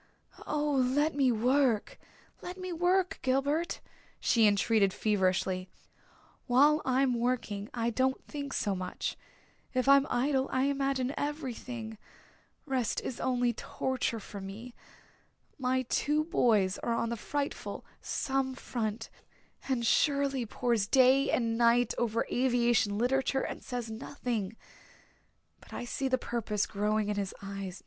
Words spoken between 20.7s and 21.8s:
day and